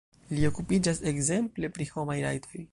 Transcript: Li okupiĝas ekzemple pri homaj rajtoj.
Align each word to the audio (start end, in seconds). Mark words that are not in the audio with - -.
Li 0.37 0.47
okupiĝas 0.49 1.03
ekzemple 1.13 1.73
pri 1.77 1.91
homaj 1.93 2.21
rajtoj. 2.29 2.67